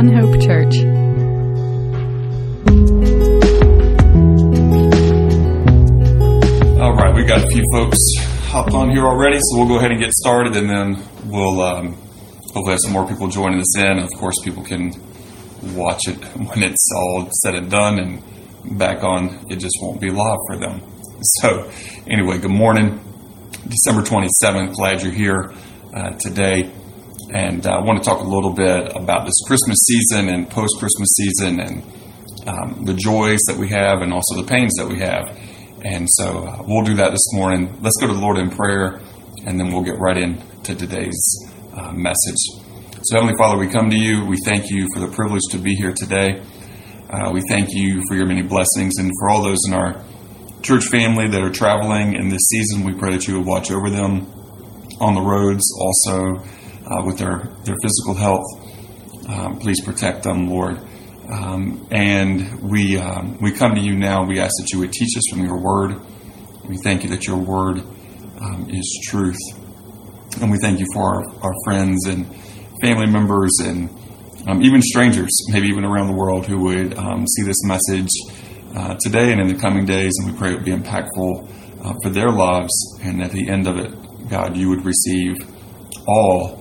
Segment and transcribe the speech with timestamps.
[0.00, 0.76] One Hope Church.
[6.80, 7.98] All right, we got a few folks
[8.46, 11.88] hopped on here already, so we'll go ahead and get started, and then we'll um,
[12.54, 13.98] hopefully have some more people joining us in.
[13.98, 14.94] Of course, people can
[15.76, 19.44] watch it when it's all said and done, and back on.
[19.50, 20.80] It just won't be live for them.
[21.42, 21.70] So,
[22.08, 22.98] anyway, good morning,
[23.68, 24.76] December twenty seventh.
[24.76, 25.52] Glad you're here
[25.92, 26.72] uh, today,
[27.32, 31.08] and I want to talk a little bit about this Christmas season and post Christmas
[31.16, 31.82] season, and
[32.48, 35.38] um, the joys that we have, and also the pains that we have.
[35.84, 37.78] And so uh, we'll do that this morning.
[37.82, 39.00] Let's go to the Lord in prayer,
[39.46, 41.22] and then we'll get right into today's
[41.76, 42.42] uh, message.
[43.02, 44.26] So, Heavenly Father, we come to you.
[44.26, 46.42] We thank you for the privilege to be here today.
[47.08, 50.04] Uh, we thank you for your many blessings, and for all those in our
[50.62, 53.88] church family that are traveling in this season, we pray that you would watch over
[53.88, 54.26] them
[55.00, 56.44] on the roads, also
[56.90, 58.44] uh, with their, their physical health.
[59.28, 60.80] Um, please protect them, Lord.
[61.30, 64.26] Um, and we um, we come to you now.
[64.26, 66.00] We ask that you would teach us from your word.
[66.68, 67.78] We thank you that your word
[68.40, 69.38] um, is truth,
[70.40, 72.26] and we thank you for our, our friends and
[72.82, 73.90] family members and
[74.48, 78.08] um, even strangers, maybe even around the world, who would um, see this message
[78.74, 80.12] uh, today and in the coming days.
[80.18, 83.68] And we pray it would be impactful uh, for their lives, and at the end
[83.68, 83.92] of it,
[84.28, 85.36] God, you would receive
[86.08, 86.59] all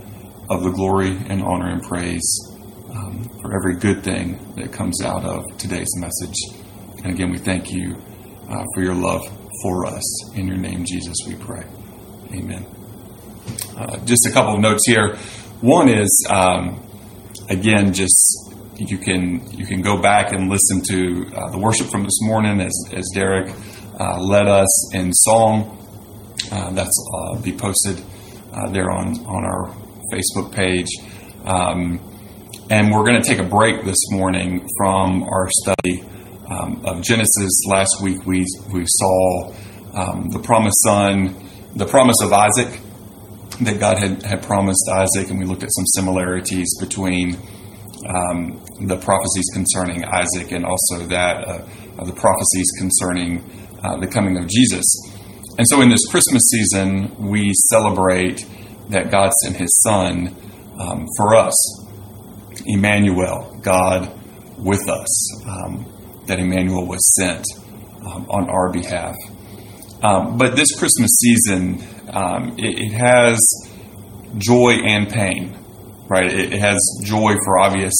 [0.49, 2.39] of the glory and honor and praise
[2.89, 6.35] um, for every good thing that comes out of today's message.
[7.03, 7.95] And again, we thank you
[8.49, 9.21] uh, for your love
[9.61, 10.33] for us.
[10.35, 11.63] In your name, Jesus, we pray.
[12.33, 12.65] Amen.
[13.77, 15.15] Uh, just a couple of notes here.
[15.61, 16.83] One is, um,
[17.49, 22.03] again, just you can you can go back and listen to uh, the worship from
[22.03, 23.53] this morning as, as Derek
[23.99, 25.75] uh, led us in song.
[26.51, 28.01] Uh, that's uh, be posted
[28.71, 29.73] there on on our
[30.11, 30.87] Facebook page.
[31.45, 31.99] Um,
[32.69, 36.03] and we're going to take a break this morning from our study
[36.49, 37.63] um, of Genesis.
[37.67, 39.53] Last week we, we saw
[39.93, 41.35] um, the promised son,
[41.75, 42.79] the promise of Isaac,
[43.61, 47.35] that God had, had promised Isaac, and we looked at some similarities between
[48.07, 51.67] um, the prophecies concerning Isaac and also that uh,
[51.97, 53.43] of the prophecies concerning
[53.83, 54.85] uh, the coming of Jesus.
[55.57, 58.45] And so in this Christmas season, we celebrate
[58.89, 60.35] that God sent his son
[60.79, 61.85] um, for us
[62.65, 64.11] Emmanuel, God
[64.57, 65.85] with us, um,
[66.27, 67.45] that Emmanuel was sent
[68.05, 69.15] um, on our behalf.
[70.01, 73.39] Um, but this Christmas season, um, it, it, has
[74.37, 75.57] joy and pain,
[76.07, 76.31] right?
[76.31, 77.95] It, it has joy for obvious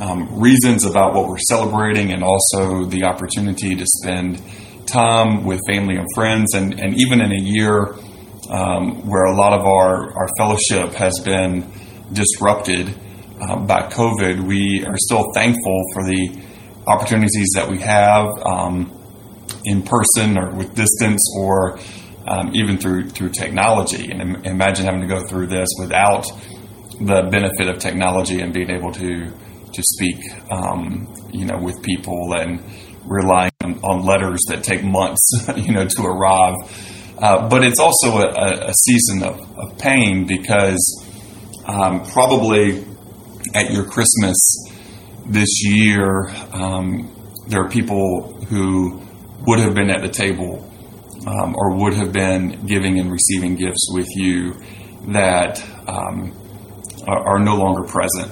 [0.00, 4.40] um, reasons about what we're celebrating and also the opportunity to spend
[4.86, 7.94] time with family and friends, and, and even in a year
[8.50, 11.70] um, where a lot of our, our fellowship has been
[12.12, 12.94] disrupted
[13.40, 16.42] uh, by COVID, we are still thankful for the
[16.86, 18.92] opportunities that we have um,
[19.64, 21.78] in person or with distance or
[22.26, 24.10] um, even through through technology.
[24.10, 26.26] And imagine having to go through this without
[27.00, 29.30] the benefit of technology and being able to
[29.72, 30.16] to speak,
[30.50, 32.62] um, you know, with people and
[33.04, 35.20] relying on, on, letters that take months,
[35.56, 36.54] you know, to arrive.
[37.18, 41.04] Uh, but it's also a, a season of, of, pain because
[41.66, 42.84] um, probably
[43.54, 44.36] at your Christmas
[45.26, 47.10] this year, um,
[47.46, 49.00] there are people who
[49.46, 50.68] would have been at the table
[51.26, 54.54] um, or would have been giving and receiving gifts with you
[55.12, 56.32] that um,
[57.06, 58.30] are, are, no longer present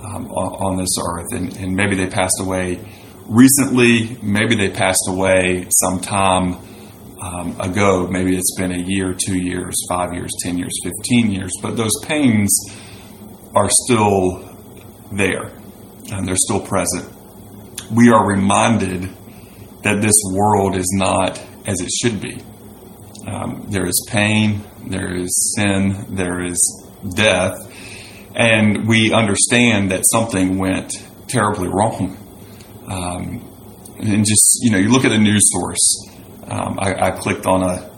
[0.00, 1.26] um, on, on, this earth.
[1.32, 2.80] And, and, maybe they passed away
[3.26, 6.56] recently, maybe they passed away some time
[7.20, 8.06] um, ago.
[8.06, 11.52] Maybe it's been a year, two years, five years, ten years, fifteen years.
[11.62, 12.54] But those pains
[13.54, 14.42] are still
[15.12, 15.52] there
[16.12, 17.12] and they're still present.
[17.90, 19.02] We are reminded
[19.82, 22.42] that this world is not as it should be.
[23.26, 26.58] Um, there is pain, there is sin, there is
[27.14, 27.56] death,
[28.34, 30.92] and we understand that something went
[31.28, 32.16] terribly wrong.
[32.88, 33.42] Um,
[33.98, 36.05] and just, you know, you look at a news source.
[36.48, 37.90] Um, I, I, clicked on a,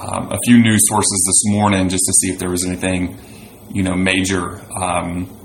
[0.00, 3.18] um, a few news sources this morning just to see if there was anything,
[3.72, 4.60] you know, major.
[4.80, 5.36] Um,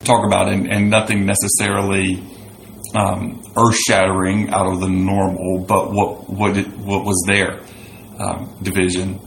[0.00, 2.22] talk about and, and nothing necessarily
[2.94, 7.60] um, earth shattering out of the normal, but what what it, what was there
[8.20, 9.18] um, division,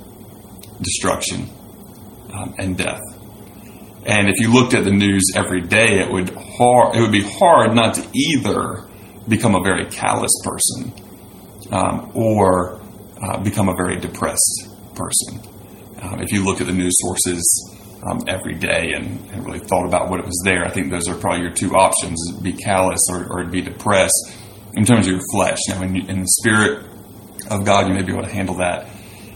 [0.82, 1.50] destruction,
[2.58, 3.02] and death.
[4.06, 7.24] And if you looked at the news every day, it would hard, it would be
[7.24, 8.88] hard not to either
[9.28, 11.05] become a very callous person
[11.72, 12.82] um, or
[13.22, 15.42] uh, become a very depressed person.
[16.02, 17.78] Um, if you look at the news sources
[18.10, 21.08] um, every day and, and, really thought about what it was there, I think those
[21.08, 24.36] are probably your two options: be callous or, or be depressed
[24.76, 25.60] in terms of your flesh.
[25.70, 26.86] Now, in, in, the spirit
[27.50, 28.88] of God, you may be able to handle that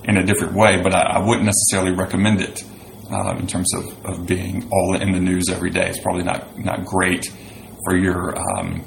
[0.03, 2.63] in a different way, but I, I wouldn't necessarily recommend it
[3.11, 5.89] uh, in terms of, of being all in the news every day.
[5.89, 7.25] It's probably not not great
[7.85, 8.83] for your um,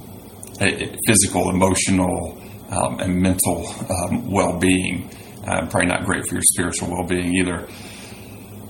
[1.06, 2.42] physical, emotional,
[2.72, 5.10] um, and mental um, well being.
[5.46, 7.66] Uh, probably not great for your spiritual well being either.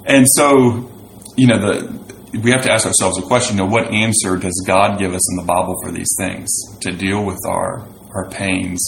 [0.07, 0.91] And so,
[1.37, 4.65] you know, the, we have to ask ourselves a question: you know, what answer does
[4.67, 6.51] God give us in the Bible for these things
[6.81, 8.83] to deal with our our pains,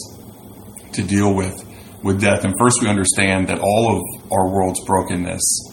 [0.92, 1.54] to deal with
[2.02, 2.44] with death?
[2.44, 4.02] And first, we understand that all of
[4.32, 5.70] our world's brokenness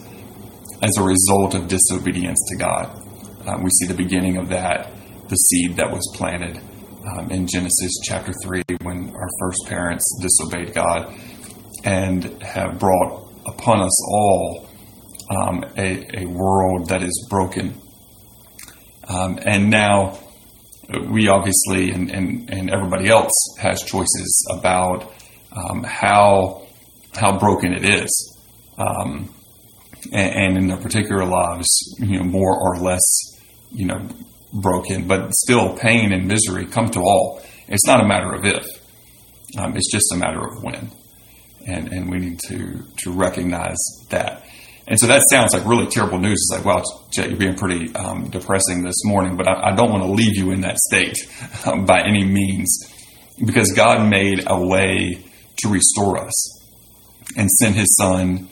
[0.82, 2.98] as a result of disobedience to God.
[3.46, 4.92] Um, we see the beginning of that,
[5.28, 6.60] the seed that was planted
[7.04, 11.14] um, in Genesis chapter 3 when our first parents disobeyed God
[11.84, 14.68] and have brought upon us all
[15.30, 17.74] um, a, a, world that is broken.
[19.08, 20.18] Um, and now
[21.10, 25.12] we obviously, and, and, and, everybody else, has choices about
[25.52, 26.66] um, how,
[27.14, 28.38] how broken it is.
[28.78, 29.34] Um,
[30.12, 31.68] and, and, in their particular lives,
[31.98, 33.02] you know, more or less,
[33.70, 34.08] you know,
[34.52, 37.42] broken, but still pain and misery come to all.
[37.68, 38.66] It's not a matter of if,
[39.58, 40.90] um, it's just a matter of when.
[41.66, 43.78] And, and we need to, to recognize
[44.10, 44.44] that.
[44.88, 46.32] And so that sounds like really terrible news.
[46.32, 46.82] It's like, well,
[47.12, 50.36] Jet, you're being pretty um, depressing this morning, but I, I, don't want to leave
[50.36, 51.16] you in that state
[51.66, 52.92] um, by any means
[53.44, 55.24] because God made a way
[55.58, 56.60] to restore us
[57.36, 58.48] and sent his son,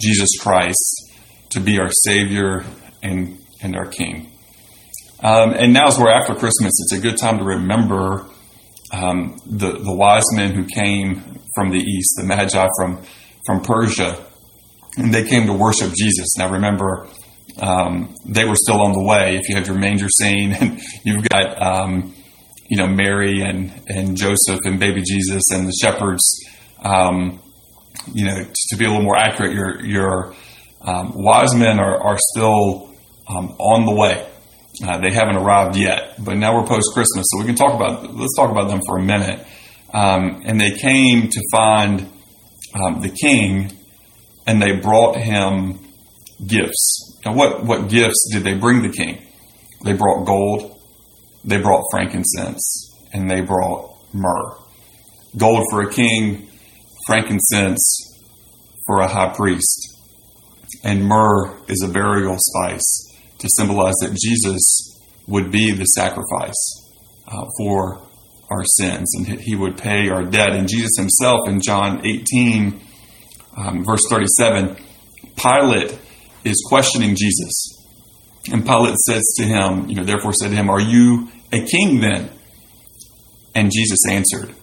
[0.00, 1.12] Jesus Christ,
[1.50, 2.64] to be our Savior
[3.02, 4.33] and, and our King.
[5.24, 8.26] Um, and now, as we're after Christmas, it's a good time to remember
[8.92, 13.02] um, the, the wise men who came from the east, the Magi from,
[13.46, 14.22] from Persia,
[14.98, 16.36] and they came to worship Jesus.
[16.36, 17.08] Now, remember,
[17.58, 19.36] um, they were still on the way.
[19.36, 22.14] If you have your manger scene, and you've got um,
[22.68, 26.22] you know Mary and and Joseph and baby Jesus and the shepherds.
[26.82, 27.40] Um,
[28.12, 30.34] you know, to be a little more accurate, your your
[30.82, 32.94] um, wise men are, are still
[33.26, 34.28] um, on the way.
[34.82, 38.12] Uh, they haven't arrived yet, but now we're post Christmas, so we can talk about.
[38.14, 39.46] Let's talk about them for a minute.
[39.92, 42.10] Um, and they came to find
[42.74, 43.70] um, the king,
[44.48, 45.78] and they brought him
[46.44, 47.20] gifts.
[47.24, 49.24] Now, what what gifts did they bring the king?
[49.84, 50.80] They brought gold,
[51.44, 54.56] they brought frankincense, and they brought myrrh.
[55.36, 56.48] Gold for a king,
[57.06, 58.10] frankincense
[58.86, 60.00] for a high priest,
[60.82, 63.13] and myrrh is a burial spice
[63.44, 66.90] to symbolize that Jesus would be the sacrifice
[67.28, 68.00] uh, for
[68.50, 70.52] our sins and he would pay our debt.
[70.52, 72.80] And Jesus himself in John 18,
[73.58, 74.76] um, verse 37,
[75.36, 75.98] Pilate
[76.44, 77.70] is questioning Jesus.
[78.50, 82.00] And Pilate says to him, you know, therefore said to him, Are you a king
[82.00, 82.30] then?
[83.54, 84.54] And Jesus answered,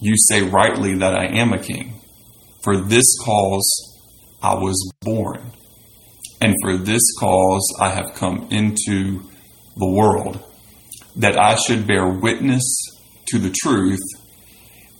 [0.00, 2.00] You say rightly that I am a king.
[2.62, 3.98] For this cause
[4.42, 5.52] I was born
[6.44, 9.22] and for this cause I have come into
[9.78, 10.44] the world,
[11.16, 12.62] that I should bear witness
[13.28, 14.02] to the truth.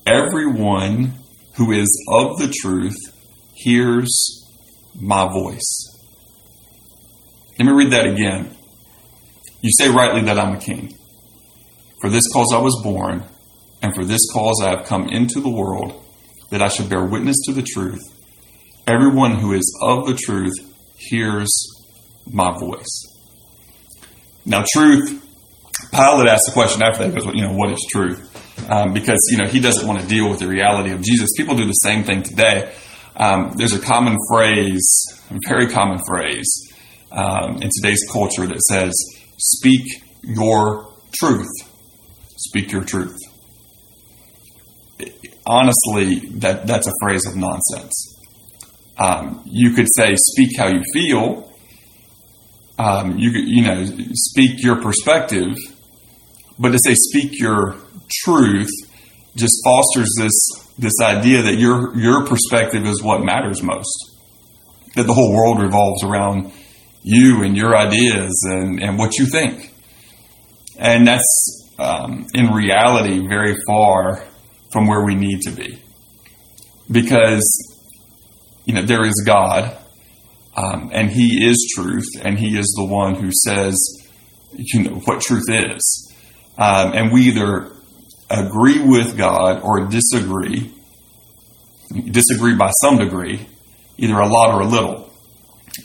[0.06, 1.12] Everyone
[1.56, 2.97] who is of the truth
[3.52, 4.42] hears
[4.99, 5.90] my voice.
[7.59, 8.57] Let me read that again.
[9.61, 10.95] You say rightly that I'm a king.
[12.00, 13.23] For this cause I was born,
[13.83, 16.07] and for this cause I have come into the world,
[16.50, 18.00] that I should bear witness to the truth.
[18.87, 20.54] Everyone who is of the truth
[20.96, 21.50] hears
[22.26, 23.06] my voice.
[24.46, 25.20] Now, truth,
[25.90, 28.30] Pilate asked the question after that, goes, you know, what is truth?
[28.70, 31.30] Um, because, you know, he doesn't want to deal with the reality of Jesus.
[31.36, 32.72] People do the same thing today.
[33.16, 36.72] Um, there's a common phrase, a very common phrase
[37.12, 38.92] um, in today's culture that says,
[39.38, 39.82] speak
[40.22, 41.50] your truth.
[42.36, 43.16] Speak your truth.
[45.46, 48.13] Honestly, that, that's a phrase of nonsense.
[48.96, 51.52] Um, you could say, speak how you feel.
[52.78, 53.84] Um, you you know,
[54.14, 55.54] speak your perspective.
[56.58, 57.76] But to say speak your
[58.22, 58.70] truth
[59.36, 60.32] just fosters this
[60.78, 64.12] this idea that your your perspective is what matters most.
[64.94, 66.52] That the whole world revolves around
[67.02, 69.72] you and your ideas and, and what you think.
[70.78, 74.24] And that's um, in reality very far
[74.72, 75.82] from where we need to be.
[76.90, 77.74] Because
[78.64, 79.76] you know, there is God,
[80.56, 83.75] um, and He is truth, and He is the one who says,
[84.52, 86.12] you know, what truth is.
[86.59, 87.73] Um, and we either
[88.30, 90.73] agree with God or disagree,
[92.11, 93.47] disagree by some degree,
[93.99, 95.11] either a lot or a little.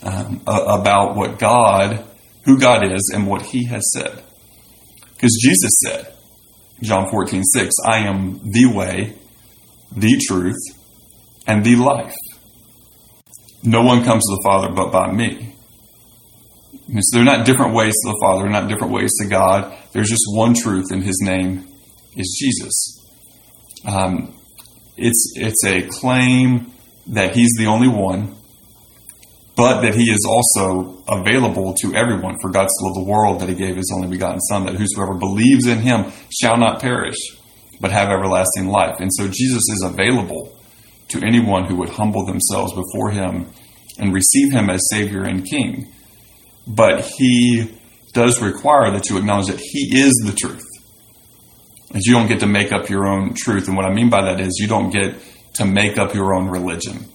[0.02, 2.04] um, about what God,
[2.44, 4.22] who God is, and what He has said.
[5.14, 6.14] Because Jesus said,
[6.80, 9.16] John 14, 6, I am the way,
[9.94, 10.60] the truth,
[11.46, 12.14] and the life.
[13.62, 15.54] No one comes to the Father but by me.
[16.88, 19.76] And so they're not different ways to the Father, they're not different ways to God.
[19.92, 21.68] There's just one truth, and His name
[22.16, 23.06] is Jesus.
[23.86, 24.34] Um,
[24.96, 26.72] it's it's a claim
[27.08, 28.34] that He's the only one,
[29.56, 32.36] but that He is also available to everyone.
[32.40, 35.14] For God so loved the world that He gave His only begotten Son, that whosoever
[35.14, 37.18] believes in Him shall not perish,
[37.80, 38.96] but have everlasting life.
[38.98, 40.56] And so Jesus is available
[41.10, 43.46] to anyone who would humble themselves before Him
[43.98, 45.92] and receive Him as Savior and King.
[46.66, 47.78] But He
[48.12, 50.62] does require that you acknowledge that He is the truth
[51.94, 53.68] is you don't get to make up your own truth.
[53.68, 55.14] And what I mean by that is you don't get
[55.54, 57.06] to make up your own religion.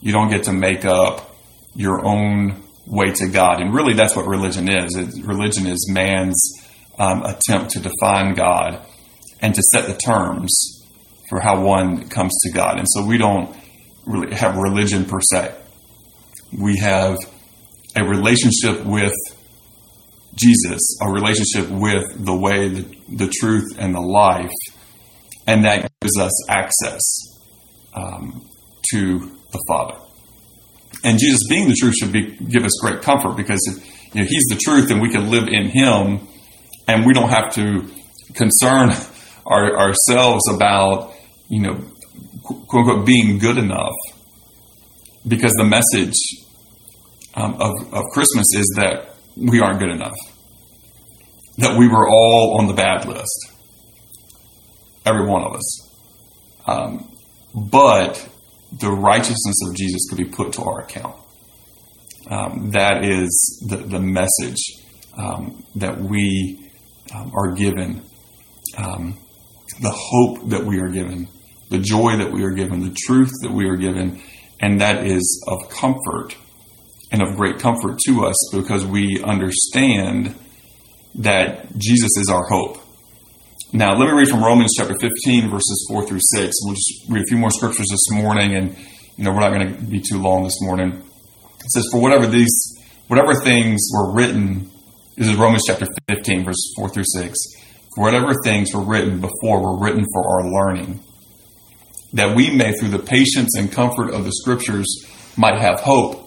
[0.00, 1.34] You don't get to make up
[1.74, 3.60] your own way to God.
[3.60, 4.96] And really, that's what religion is.
[4.96, 6.52] It, religion is man's
[6.98, 8.84] um, attempt to define God
[9.40, 10.73] and to set the terms
[11.28, 12.78] for how one comes to God.
[12.78, 13.54] And so we don't
[14.06, 15.54] really have religion per se.
[16.56, 17.16] We have
[17.96, 19.14] a relationship with
[20.34, 24.50] Jesus, a relationship with the way, the, the truth, and the life,
[25.46, 27.00] and that gives us access
[27.94, 28.42] um,
[28.90, 29.18] to
[29.52, 29.98] the Father.
[31.04, 34.26] And Jesus, being the truth, should be, give us great comfort because if, you know,
[34.28, 36.26] He's the truth, and we can live in Him,
[36.88, 37.88] and we don't have to
[38.34, 38.90] concern
[39.46, 41.12] our, ourselves about,
[41.48, 41.74] you know,
[42.42, 43.92] quote unquote, being good enough,
[45.26, 46.14] because the message
[47.34, 50.16] um, of, of Christmas is that we aren't good enough.
[51.58, 53.52] That we were all on the bad list.
[55.06, 55.90] Every one of us.
[56.66, 57.10] Um,
[57.54, 58.28] but
[58.80, 61.16] the righteousness of Jesus could be put to our account.
[62.28, 64.62] Um, that is the, the message
[65.18, 66.70] um, that we
[67.14, 68.02] um, are given,
[68.78, 69.18] um,
[69.80, 71.28] the hope that we are given,
[71.70, 74.20] the joy that we are given, the truth that we are given,
[74.60, 76.36] and that is of comfort
[77.10, 80.34] and of great comfort to us because we understand
[81.16, 82.78] that Jesus is our hope.
[83.72, 86.52] Now, let me read from Romans chapter 15, verses 4 through 6.
[86.62, 88.76] We'll just read a few more scriptures this morning, and
[89.16, 90.92] you know we're not going to be too long this morning.
[90.92, 92.52] It says, "For whatever these,
[93.08, 94.70] whatever things were written,
[95.16, 97.38] this is Romans chapter 15, verses 4 through 6.
[97.96, 101.00] Whatever things were written before were written for our learning,
[102.12, 105.04] that we may, through the patience and comfort of the Scriptures,
[105.36, 106.20] might have hope."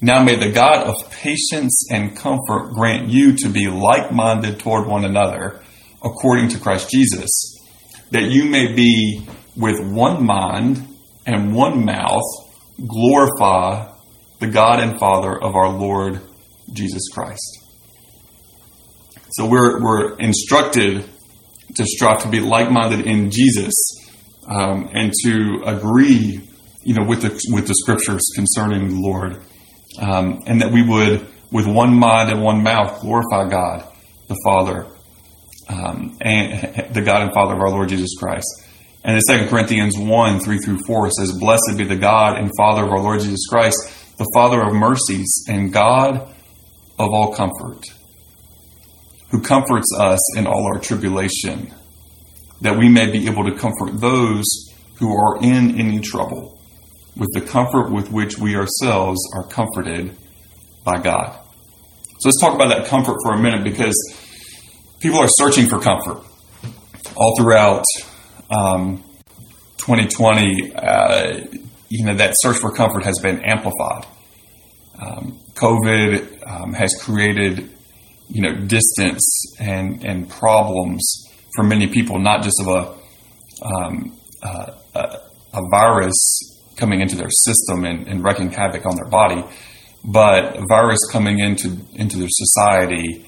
[0.00, 4.88] Now may the God of patience and comfort grant you to be like minded toward
[4.88, 5.60] one another,
[6.02, 7.58] according to Christ Jesus,
[8.10, 10.86] that you may be with one mind
[11.26, 12.22] and one mouth
[12.88, 13.86] glorify
[14.38, 16.20] the God and Father of our Lord
[16.72, 17.59] Jesus Christ.
[19.32, 21.08] So we're, we're instructed
[21.76, 23.74] to strive to be like minded in Jesus
[24.48, 26.48] um, and to agree
[26.82, 29.42] you know, with the, with the scriptures concerning the Lord
[29.98, 33.86] um, and that we would, with one mind and one mouth, glorify God,
[34.28, 34.86] the Father,
[35.68, 38.46] um, and the God and Father of our Lord Jesus Christ.
[39.02, 42.84] And in 2 Corinthians 1 3 through 4, says, Blessed be the God and Father
[42.84, 43.78] of our Lord Jesus Christ,
[44.18, 46.20] the Father of mercies and God
[46.98, 47.82] of all comfort,
[49.30, 51.72] who comforts us in all our tribulation,
[52.60, 54.44] that we may be able to comfort those
[54.98, 56.60] who are in any trouble
[57.16, 60.16] with the comfort with which we ourselves are comforted
[60.84, 61.38] by God.
[62.20, 63.94] So let's talk about that comfort for a minute because
[65.00, 66.22] people are searching for comfort
[67.16, 67.84] all throughout
[68.50, 69.02] um,
[69.78, 70.72] 2020.
[70.74, 71.40] Uh,
[71.88, 74.06] you know that search for comfort has been amplified.
[75.00, 77.70] Um, COVID um, has created,
[78.30, 83.00] you know, distance and and problems for many people, not just of a
[83.64, 89.44] um, uh, a, virus coming into their system and, and havoc on their body,
[90.04, 93.26] but a virus coming into into their society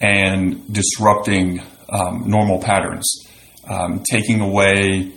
[0.00, 3.26] and disrupting um, normal patterns,
[3.68, 5.12] um, taking away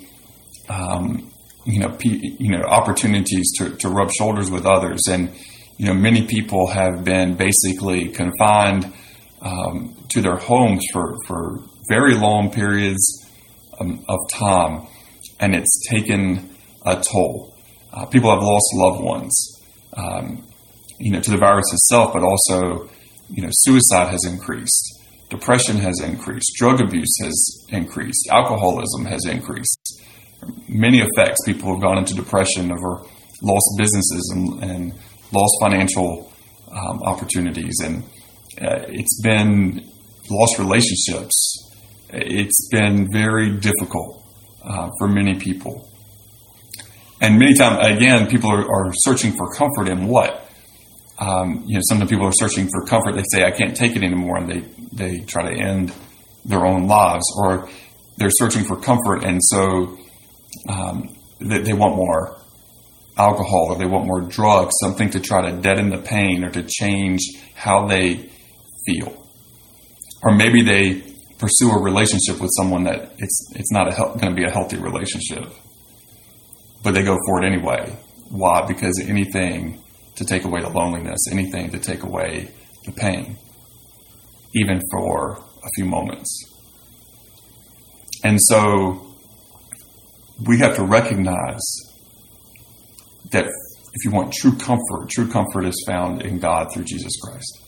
[0.69, 1.31] um,
[1.65, 5.31] you know you know opportunities to, to rub shoulders with others, and
[5.77, 8.91] you know many people have been basically confined
[9.41, 13.29] um, to their homes for for very long periods
[13.79, 14.87] um, of time,
[15.39, 16.49] and it's taken
[16.85, 17.55] a toll.
[17.93, 19.61] Uh, people have lost loved ones,
[19.95, 20.45] um,
[20.99, 22.89] you know, to the virus itself, but also,
[23.29, 30.01] you know, suicide has increased, depression has increased, drug abuse has increased, alcoholism has increased.
[30.67, 31.39] Many effects.
[31.45, 33.01] People have gone into depression over
[33.41, 34.93] lost businesses and, and
[35.31, 36.31] lost financial
[36.71, 38.03] um, opportunities, and
[38.61, 39.89] uh, it's been
[40.29, 41.71] lost relationships.
[42.09, 44.23] It's been very difficult
[44.63, 45.89] uh, for many people.
[47.21, 50.49] And many times, again, people are, are searching for comfort in what?
[51.17, 53.13] Um, you know, sometimes people are searching for comfort.
[53.13, 54.59] They say, I can't take it anymore, and they,
[54.91, 55.93] they try to end
[56.43, 57.25] their own lives.
[57.37, 57.69] Or
[58.17, 59.97] they're searching for comfort, and so
[60.69, 62.37] um, they, they want more
[63.17, 66.63] alcohol or they want more drugs, something to try to deaden the pain or to
[66.63, 67.21] change
[67.53, 68.29] how they
[68.85, 69.27] feel.
[70.23, 71.01] Or maybe they
[71.37, 75.51] pursue a relationship with someone that it's it's not going to be a healthy relationship,
[76.83, 77.97] but they go for it anyway.
[78.29, 78.65] Why?
[78.67, 79.83] Because anything
[80.15, 82.49] to take away the loneliness, anything to take away
[82.85, 83.37] the pain,
[84.53, 86.51] even for a few moments.
[88.23, 89.15] And so
[90.45, 91.61] we have to recognize
[93.31, 97.64] that if you want true comfort, true comfort is found in God through Jesus Christ.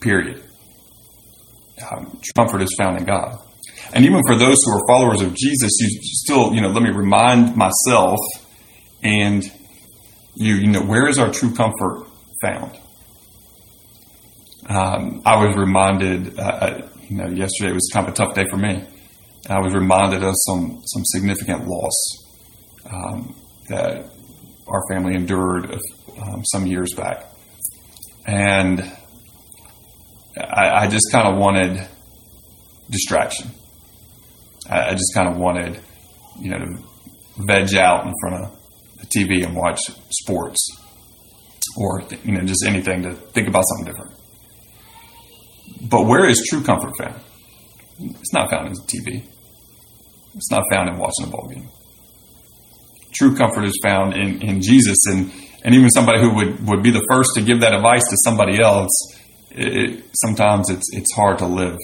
[0.00, 0.42] Period.
[1.90, 3.38] Um, comfort is found in God.
[3.92, 6.90] And even for those who are followers of Jesus, you still, you know, let me
[6.90, 8.18] remind myself
[9.02, 9.42] and
[10.34, 12.06] you, you know, where is our true comfort
[12.42, 12.78] found?
[14.68, 18.44] Um, I was reminded, uh, uh you know, yesterday was kind of a tough day
[18.48, 18.84] for me.
[19.48, 22.24] I was reminded of some some significant loss
[22.88, 23.34] um,
[23.68, 24.10] that
[24.68, 25.76] our family endured
[26.22, 27.24] um, some years back,
[28.26, 28.80] and
[30.36, 31.86] I, I just kind of wanted
[32.90, 33.50] distraction.
[34.68, 35.80] I, I just kind of wanted,
[36.40, 38.58] you know, to veg out in front of
[38.98, 40.76] the TV and watch sports,
[41.76, 44.12] or you know, just anything to think about something different.
[45.88, 47.20] But where is true comfort found?
[47.98, 49.26] It's not found in TV.
[50.34, 51.68] It's not found in watching a ball game.
[53.12, 55.32] True comfort is found in, in Jesus, and,
[55.64, 58.62] and even somebody who would, would be the first to give that advice to somebody
[58.62, 58.90] else,
[59.60, 61.78] it, sometimes it's, it's hard to live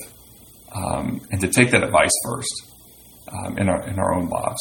[0.74, 2.72] um, and to take that advice first
[3.32, 4.60] um, in, our, in our own lives.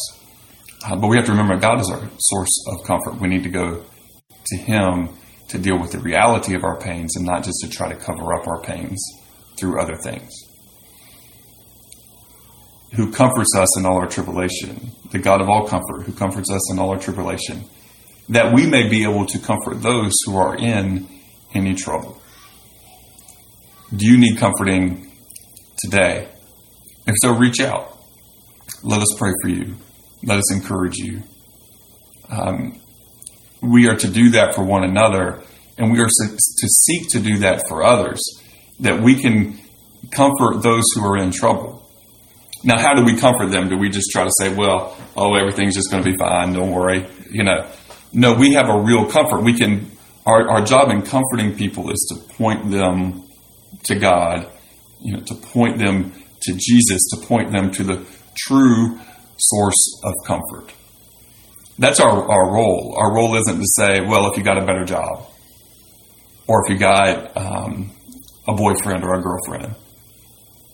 [0.86, 3.19] Uh, but we have to remember God is our source of comfort.
[3.19, 3.84] We need to go
[4.45, 5.10] to Him
[5.49, 8.34] to deal with the reality of our pains and not just to try to cover
[8.34, 8.99] up our pains
[9.58, 10.32] through other things
[12.95, 16.71] who comforts us in all our tribulation, the God of all comfort, who comforts us
[16.71, 17.65] in all our tribulation,
[18.30, 21.08] that we may be able to comfort those who are in
[21.54, 22.21] any trouble.
[23.93, 25.12] Do you need comforting
[25.84, 26.28] today?
[27.06, 27.98] If so, reach out.
[28.82, 29.76] Let us pray for you.
[30.24, 31.21] Let us encourage you.
[32.30, 32.82] Um,
[33.62, 35.43] we are to do that for one another,
[35.78, 38.19] and we are to seek to do that for others,
[38.80, 39.60] that we can
[40.12, 41.88] comfort those who are in trouble.
[42.63, 43.69] Now, how do we comfort them?
[43.69, 46.71] Do we just try to say, well, oh, everything's just going to be fine, don't
[46.71, 47.06] worry?
[47.30, 47.69] You know,
[48.12, 49.43] no, we have a real comfort.
[49.43, 49.91] We can,
[50.26, 53.24] our, our job in comforting people is to point them
[53.86, 54.48] to God,
[55.02, 58.06] you know, to point them to Jesus, to point them to the
[58.38, 59.00] true
[59.38, 60.74] source of comfort.
[61.78, 62.95] That's our, our role.
[62.98, 65.28] Our role isn't to say, well, if you got a better job,
[66.48, 67.91] or if you got um,
[68.48, 69.76] a boyfriend or a girlfriend,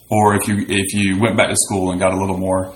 [0.09, 2.73] or if you if you went back to school and got a little more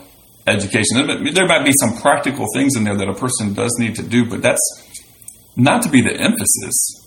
[0.47, 1.07] education.
[1.33, 4.25] There might be some practical things in there that a person does need to do,
[4.29, 4.61] but that's
[5.55, 7.01] not to be the emphasis.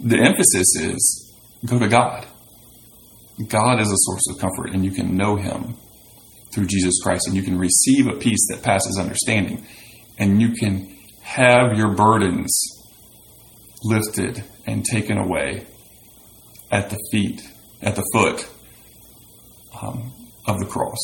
[0.00, 1.23] The emphasis is
[1.66, 2.26] go to God.
[3.48, 5.76] God is a source of comfort, and you can know Him
[6.54, 9.66] through Jesus Christ, and you can receive a peace that passes understanding,
[10.18, 12.52] and you can have your burdens
[13.82, 15.66] lifted and taken away
[16.70, 17.42] at the feet,
[17.82, 18.48] at the foot
[19.82, 20.12] um,
[20.46, 20.98] of the cross,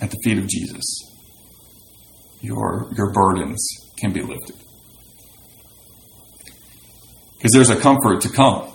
[0.00, 1.16] at the feet of Jesus,
[2.40, 4.56] your, your burdens can be lifted.
[7.36, 8.72] Because there's a comfort to come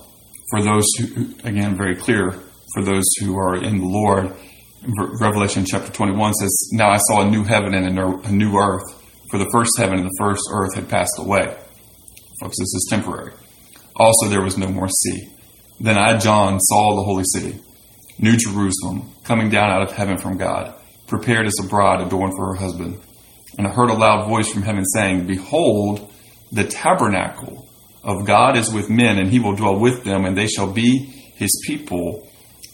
[0.54, 2.30] for those who, again, very clear,
[2.76, 4.32] for those who are in the Lord.
[5.20, 8.84] Revelation chapter 21 says, Now I saw a new heaven and a new earth,
[9.32, 11.58] for the first heaven and the first earth had passed away.
[12.40, 13.34] Folks, this is temporary.
[13.96, 15.28] Also, there was no more sea.
[15.80, 17.60] Then I, John, saw the holy city
[18.20, 20.76] New Jerusalem, coming down out of heaven from God,
[21.08, 23.02] prepared as a bride adorned for her husband.
[23.58, 26.14] And I heard a loud voice from heaven saying, Behold,
[26.52, 27.68] the tabernacle
[28.04, 30.98] of God is with men, and he will dwell with them, and they shall be
[31.36, 32.28] his people.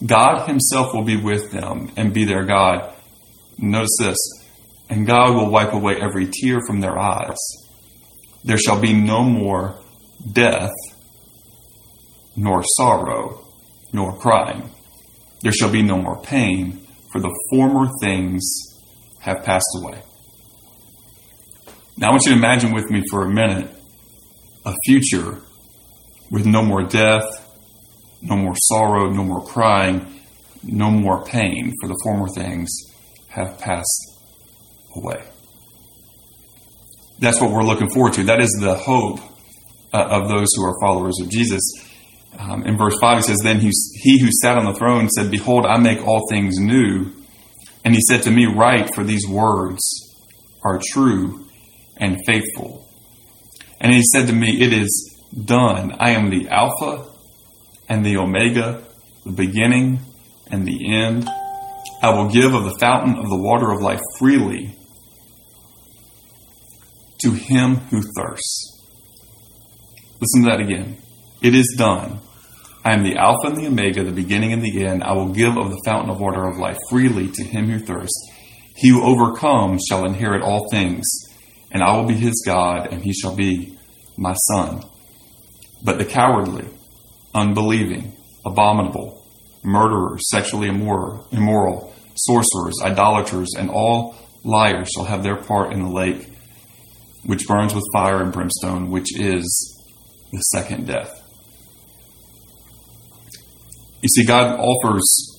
[0.05, 2.93] God himself will be with them and be their God.
[3.57, 4.17] Notice this.
[4.89, 7.37] And God will wipe away every tear from their eyes.
[8.43, 9.79] There shall be no more
[10.31, 10.71] death,
[12.35, 13.45] nor sorrow,
[13.93, 14.71] nor crying
[15.41, 18.43] there shall be no more pain, for the former things
[19.21, 20.01] have passed away.
[21.97, 23.73] Now, I want you to imagine with me for a minute
[24.65, 25.41] a future
[26.31, 27.23] with no more death,
[28.21, 30.21] no more sorrow, no more crying,
[30.63, 32.69] no more pain, for the former things
[33.29, 34.17] have passed
[34.95, 35.23] away.
[37.19, 38.23] That's what we're looking forward to.
[38.23, 39.19] That is the hope
[39.93, 41.61] uh, of those who are followers of Jesus.
[42.37, 45.31] Um, in verse 5, he says, Then he, he who sat on the throne said,
[45.31, 47.11] Behold, I make all things new.
[47.83, 49.81] And he said to me, Write, for these words
[50.63, 51.45] are true
[51.97, 52.88] and faithful.
[53.79, 55.95] And he said to me, It is done.
[55.99, 57.09] I am the Alpha
[57.87, 58.83] and the Omega,
[59.25, 59.99] the beginning
[60.51, 61.27] and the end.
[62.01, 64.75] I will give of the fountain of the water of life freely
[67.21, 68.79] to him who thirsts.
[70.21, 70.97] Listen to that again.
[71.41, 72.19] It is done.
[72.83, 75.03] I am the Alpha and the Omega, the beginning and the end.
[75.03, 78.31] I will give of the fountain of water of life freely to him who thirsts.
[78.75, 81.05] He who overcomes shall inherit all things,
[81.71, 83.77] and I will be his God, and he shall be
[84.17, 84.83] my son.
[85.83, 86.65] But the cowardly,
[87.33, 88.13] unbelieving,
[88.45, 89.25] abominable,
[89.63, 95.89] murderers, sexually immoral, immoral, sorcerers, idolaters, and all liars shall have their part in the
[95.89, 96.29] lake
[97.25, 99.75] which burns with fire and brimstone, which is
[100.31, 101.11] the second death.
[104.01, 105.35] You see, God offers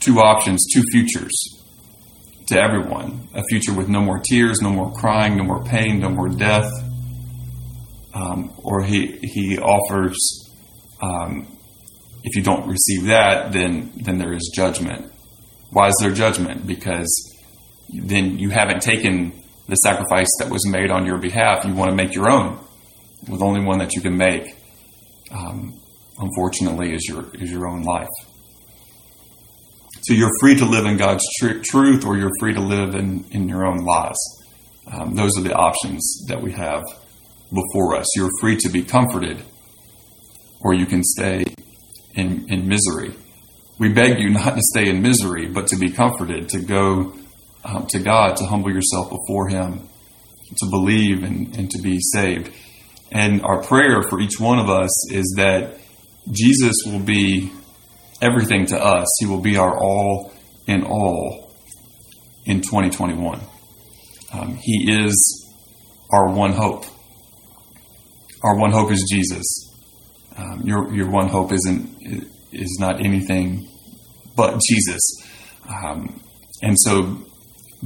[0.00, 1.59] two options, two futures
[2.50, 6.10] to everyone a future with no more tears, no more crying, no more pain, no
[6.10, 6.70] more death.
[8.12, 10.16] Um, or he, he offers,
[11.00, 11.46] um,
[12.24, 15.12] if you don't receive that, then, then there is judgment.
[15.70, 16.66] Why is there judgment?
[16.66, 17.08] Because
[17.92, 19.32] then you haven't taken
[19.68, 21.64] the sacrifice that was made on your behalf.
[21.64, 22.58] You want to make your own,
[23.28, 24.56] with only one that you can make.
[25.30, 25.80] Um,
[26.18, 28.08] unfortunately, is your is your own life.
[30.10, 33.24] So you're free to live in God's tr- truth, or you're free to live in
[33.30, 34.16] in your own lies.
[34.90, 36.82] Um, those are the options that we have
[37.54, 38.06] before us.
[38.16, 39.40] You're free to be comforted,
[40.62, 41.44] or you can stay
[42.16, 43.14] in in misery.
[43.78, 47.14] We beg you not to stay in misery, but to be comforted, to go
[47.64, 49.88] um, to God, to humble yourself before Him,
[50.58, 52.52] to believe and, and to be saved.
[53.12, 55.76] And our prayer for each one of us is that
[56.32, 57.52] Jesus will be
[58.20, 59.06] everything to us.
[59.20, 60.32] He will be our all
[60.66, 61.54] in all
[62.44, 63.40] in 2021.
[64.32, 65.48] Um, he is
[66.12, 66.84] our one hope.
[68.42, 69.46] Our one hope is Jesus.
[70.36, 71.96] Um, your your one hope isn't
[72.52, 73.68] is not anything
[74.36, 75.00] but Jesus.
[75.68, 76.22] Um,
[76.62, 77.18] and so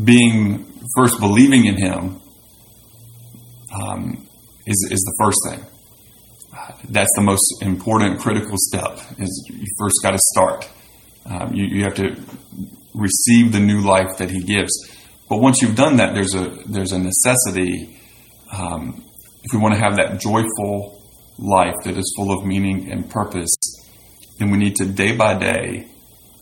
[0.03, 0.65] being
[0.97, 2.21] first believing in Him
[3.75, 4.29] um,
[4.67, 5.74] is, is the first thing.
[6.89, 8.99] That's the most important, critical step.
[9.19, 10.69] Is you first got to start.
[11.27, 12.17] Um, you, you have to
[12.95, 14.73] receive the new life that He gives.
[15.29, 17.99] But once you've done that, there's a there's a necessity.
[18.53, 19.05] Um,
[19.43, 21.03] if we want to have that joyful
[21.39, 23.55] life that is full of meaning and purpose,
[24.39, 25.89] then we need to day by day,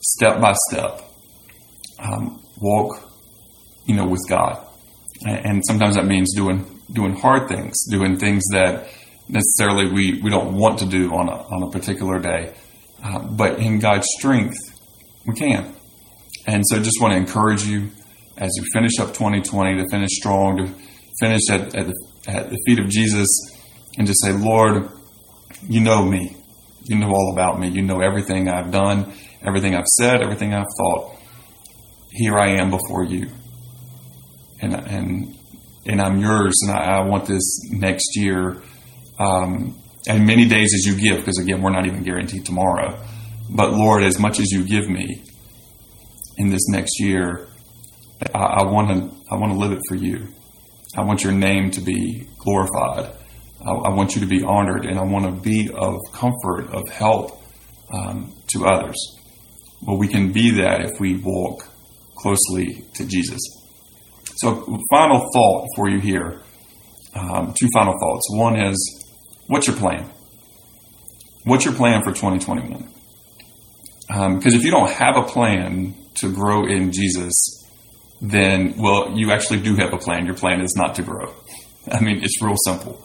[0.01, 1.01] step by step,
[1.99, 3.13] um, walk
[3.87, 4.67] you know, with God.
[5.25, 8.89] And sometimes that means doing doing hard things, doing things that
[9.29, 12.55] necessarily we, we don't want to do on a, on a particular day.
[13.03, 14.57] Uh, but in God's strength,
[15.27, 15.75] we can.
[16.47, 17.91] And so just want to encourage you
[18.37, 20.75] as you finish up 2020 to finish strong, to
[21.21, 21.95] finish at, at, the,
[22.27, 23.29] at the feet of Jesus
[23.99, 24.89] and to say, Lord,
[25.69, 26.37] you know me.
[26.85, 27.69] You know all about me.
[27.69, 29.13] You know everything I've done,
[29.47, 31.17] everything I've said, everything I've thought.
[32.11, 33.31] Here I am before you
[34.63, 35.37] and and
[35.85, 38.63] and I'm yours, and I, I want this next year,
[39.23, 43.01] um, and many days as you give, because again, we're not even guaranteed tomorrow.
[43.51, 45.23] But Lord, as much as you give me
[46.39, 47.47] in this next year,
[48.35, 50.29] I want to I want to live it for you.
[50.97, 53.13] I want your name to be glorified.
[53.65, 56.89] I, I want you to be honored, and I want to be of comfort, of
[56.89, 57.43] help
[57.93, 58.97] um, to others.
[59.83, 61.69] Well, we can be that if we walk
[62.17, 63.41] closely to Jesus.
[64.37, 66.41] So, final thought for you here.
[67.15, 68.27] Um, two final thoughts.
[68.37, 69.02] One is,
[69.47, 70.11] what's your plan?
[71.45, 72.89] What's your plan for 2021?
[74.11, 77.33] Um, because if you don't have a plan to grow in Jesus,
[78.21, 80.27] then, well, you actually do have a plan.
[80.27, 81.35] Your plan is not to grow.
[81.91, 83.05] I mean, it's real simple.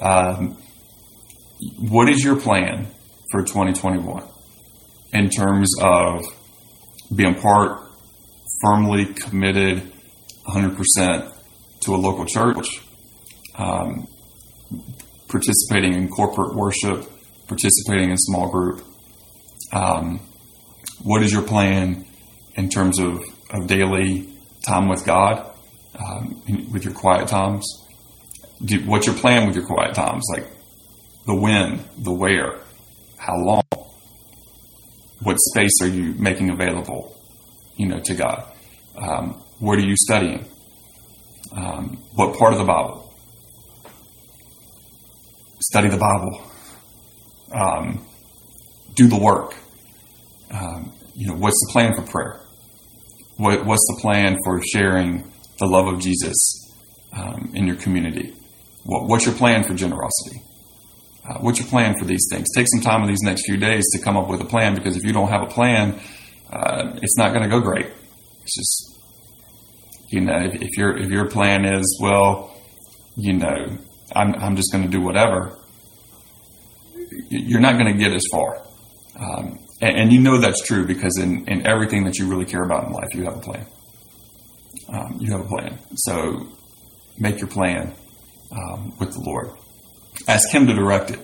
[0.00, 0.56] Um,
[1.78, 2.86] what is your plan
[3.30, 4.22] for 2021
[5.12, 6.24] in terms of
[7.14, 7.80] being part,
[8.62, 9.92] firmly committed
[10.48, 11.32] 100%
[11.80, 12.82] to a local church,
[13.56, 14.06] um,
[15.28, 17.10] participating in corporate worship,
[17.46, 18.84] participating in small group.
[19.72, 20.20] Um,
[21.02, 22.06] what is your plan
[22.54, 24.28] in terms of, of daily
[24.66, 25.44] time with God,
[25.98, 27.66] um, with your quiet times?
[28.64, 30.24] Do, what's your plan with your quiet times?
[30.32, 30.46] Like
[31.26, 32.60] the when, the where,
[33.18, 33.62] how long,
[35.22, 37.14] what space are you making available,
[37.76, 38.44] you know, to God?
[38.96, 40.46] Um, what are you studying?
[41.52, 43.05] Um, what part of the Bible?
[45.70, 46.48] Study the Bible.
[47.50, 48.06] Um,
[48.94, 49.56] do the work.
[50.52, 52.40] Um, you know, what's the plan for prayer?
[53.36, 56.72] What, what's the plan for sharing the love of Jesus
[57.12, 58.32] um, in your community?
[58.84, 60.40] What, what's your plan for generosity?
[61.28, 62.46] Uh, what's your plan for these things?
[62.54, 64.96] Take some time in these next few days to come up with a plan because
[64.96, 66.00] if you don't have a plan,
[66.48, 67.86] uh, it's not going to go great.
[68.42, 69.00] It's just,
[70.10, 72.56] you know, if, if, your if your plan is, well,
[73.16, 73.78] you know,
[74.14, 75.58] I'm, I'm just going to do whatever,
[77.28, 78.62] you're not going to get as far.
[79.18, 82.62] Um, and, and, you know that's true because in, in everything that you really care
[82.62, 83.66] about in life, you have a plan.
[84.88, 85.78] Um, you have a plan.
[85.96, 86.48] So
[87.18, 87.94] make your plan
[88.52, 89.50] um, with the Lord.
[90.28, 91.20] Ask Him to direct it.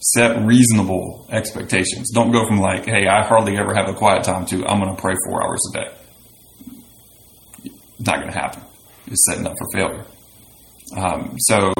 [0.00, 2.10] Set reasonable expectations.
[2.12, 4.94] Don't go from like, hey, I hardly ever have a quiet time to I'm going
[4.94, 5.94] to pray four hours a day.
[8.00, 8.62] Not going to happen.
[9.06, 10.04] You're setting up for failure.
[10.96, 11.72] Um, so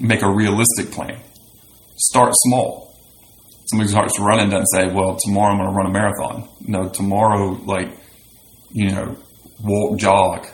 [0.00, 1.20] make a realistic plan.
[1.96, 2.92] Start small.
[3.66, 6.48] Somebody starts running doesn't say, well, tomorrow I'm going to run a marathon.
[6.60, 7.96] No, tomorrow, like,
[8.72, 9.16] you know,
[9.62, 10.46] walk, jog,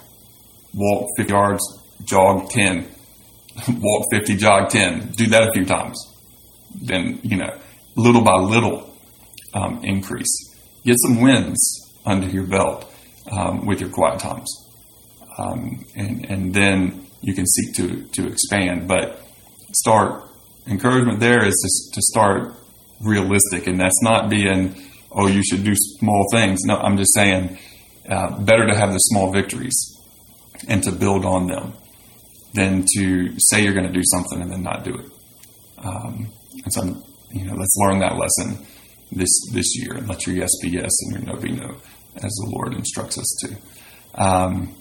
[0.75, 1.63] walk 50 yards,
[2.05, 2.87] jog 10,
[3.81, 5.13] walk 50, jog 10.
[5.17, 5.99] Do that a few times.
[6.81, 7.59] Then, you know,
[7.97, 8.95] little by little
[9.55, 10.55] um, increase.
[10.85, 12.93] Get some wins under your belt
[13.33, 14.49] um, with your quiet times.
[15.39, 18.89] Um, and, and then you can seek to, to expand.
[18.89, 19.23] But
[19.73, 20.25] start,
[20.67, 22.55] encouragement there is to, to start
[23.01, 23.67] realistic.
[23.67, 24.75] And that's not being,
[25.13, 26.61] oh, you should do small things.
[26.65, 27.59] No, I'm just saying,
[28.09, 29.97] uh, better to have the small victories
[30.67, 31.75] and to build on them
[32.55, 35.07] than to say you're going to do something and then not do it.
[35.85, 36.33] Um,
[36.65, 36.83] and so,
[37.31, 38.67] you know, let's learn that lesson
[39.13, 41.77] this this year and let your yes be yes and your no be no,
[42.17, 44.23] as the Lord instructs us to.
[44.23, 44.75] Um,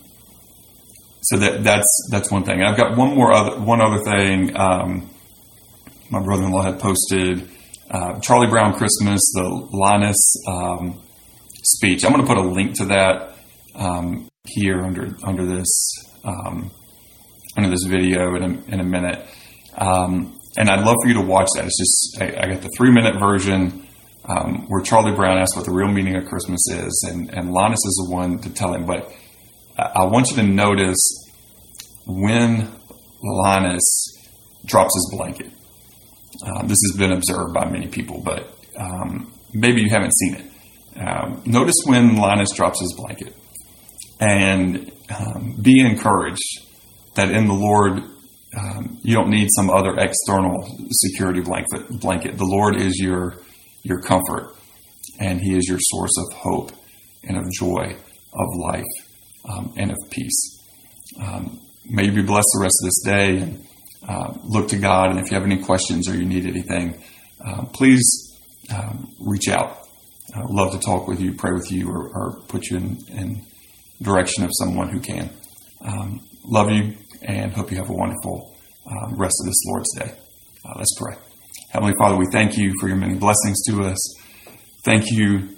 [1.28, 2.63] so that that's that's one thing.
[2.63, 4.56] I've got one more other one other thing.
[4.56, 5.10] Um,
[6.10, 7.50] my brother-in-law had posted
[7.92, 11.02] uh, Charlie Brown Christmas, the Linus um,
[11.63, 12.06] speech.
[12.06, 13.36] I'm going to put a link to that
[13.76, 15.68] um, here under under this
[16.24, 16.72] um,
[17.58, 19.28] under this video in a, in a minute.
[19.78, 21.66] Um, and I'd love for you to watch that.
[21.66, 23.86] It's just, I, I got the three minute version
[24.26, 27.80] um, where Charlie Brown asks what the real meaning of Christmas is, and, and Linus
[27.86, 28.86] is the one to tell him.
[28.86, 29.12] But
[29.78, 30.98] I, want you to notice
[32.06, 32.72] when
[33.22, 33.84] Linus
[34.66, 35.52] drops his blanket.
[36.46, 40.52] Um, this has been observed by many people, but um, maybe you haven't seen it.
[41.00, 43.36] Um, notice when Linus drops his blanket
[44.20, 46.66] and um, be encouraged
[47.16, 48.02] that in the Lord,
[48.58, 52.00] um, you don't need some other external security blanket.
[52.02, 52.38] Blanket.
[52.38, 53.36] The Lord is your
[53.84, 54.56] your comfort,
[55.20, 56.72] and He is your source of hope
[57.24, 57.96] and of joy,
[58.34, 59.07] of life,
[59.48, 60.64] um, and of peace.
[61.22, 63.38] Um, may you be blessed the rest of this day.
[63.44, 63.68] And,
[64.08, 67.04] uh, look to God, and if you have any questions or you need anything,
[67.46, 68.38] uh, please
[68.74, 69.80] um, reach out.
[70.36, 72.98] I would love to talk with you, pray with you, or, or put you in,
[73.10, 73.42] in,
[74.00, 75.28] direction of someone who can.
[75.82, 78.56] Um, love you and hope you have a wonderful
[78.86, 80.12] uh, rest of this Lord's Day.
[80.64, 81.16] Uh, let's pray.
[81.72, 83.98] Heavenly Father, we thank you for your many blessings to us.
[84.84, 85.50] Thank you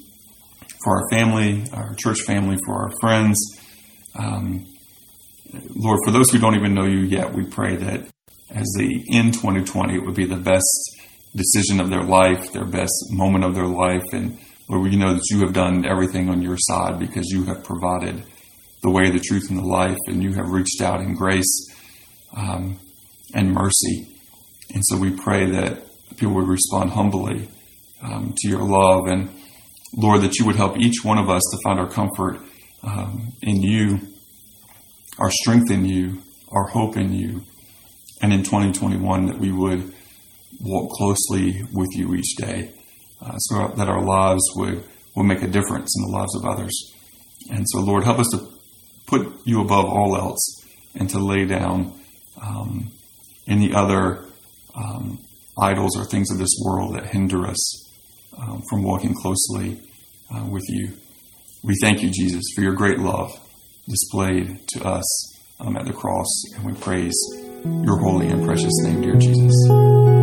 [0.86, 3.38] for our family, our church family, for our friends.
[4.20, 4.66] Um,
[5.76, 8.08] Lord, for those who don't even know you yet, we pray that
[8.52, 10.98] as they end 2020, it would be the best
[11.36, 14.04] decision of their life, their best moment of their life.
[14.12, 17.64] And Lord, we know that you have done everything on your side because you have
[17.64, 18.24] provided
[18.82, 21.76] the way, the truth, and the life, and you have reached out in grace
[22.36, 22.80] um,
[23.34, 24.08] and mercy.
[24.74, 25.84] And so we pray that
[26.18, 27.50] people would respond humbly
[28.02, 29.30] um, to your love, and
[29.96, 32.40] Lord, that you would help each one of us to find our comfort
[32.84, 34.00] um, in you,
[35.18, 37.44] our strength in you, our hope in you,
[38.22, 39.94] and in 2021 that we would
[40.62, 42.74] walk closely with you each day,
[43.22, 44.84] uh, so that our lives would
[45.16, 46.94] will make a difference in the lives of others.
[47.50, 48.48] And so, Lord, help us to
[49.08, 50.66] put you above all else
[50.96, 52.00] and to lay down
[52.42, 52.92] um,
[53.48, 54.26] any other
[54.76, 55.20] um,
[55.60, 57.92] idols or things of this world that hinder us
[58.38, 59.82] um, from walking closely
[60.34, 60.94] uh, with you.
[61.64, 63.32] We thank you, Jesus, for your great love
[63.88, 67.16] displayed to us um, at the cross, and we praise
[67.66, 70.19] your holy and precious name, dear Jesus.